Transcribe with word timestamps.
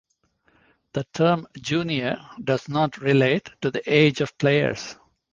The 0.93 1.03
term 1.13 1.45
"junior" 1.59 2.19
does 2.43 2.67
not 2.67 2.97
relate 2.97 3.51
to 3.61 3.69
the 3.69 3.83
age 3.85 4.19
of 4.19 4.35
players. 4.39 4.95